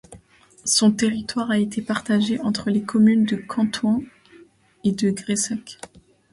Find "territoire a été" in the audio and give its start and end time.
0.93-1.83